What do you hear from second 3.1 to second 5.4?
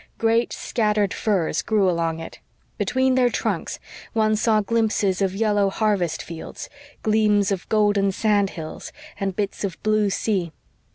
their trunks one saw glimpses of